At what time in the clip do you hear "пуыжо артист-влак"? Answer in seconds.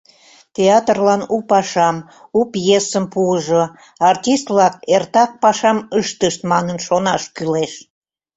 3.13-4.75